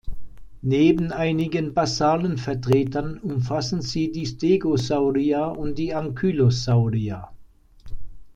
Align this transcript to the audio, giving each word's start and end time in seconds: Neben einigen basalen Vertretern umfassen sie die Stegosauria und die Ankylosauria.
Neben 0.63 1.11
einigen 1.11 1.75
basalen 1.75 2.39
Vertretern 2.39 3.19
umfassen 3.19 3.83
sie 3.83 4.11
die 4.11 4.25
Stegosauria 4.25 5.45
und 5.45 5.77
die 5.77 5.93
Ankylosauria. 5.93 7.29